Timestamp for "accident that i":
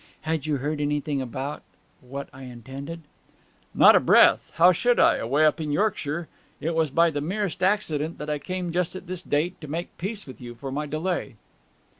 7.61-8.39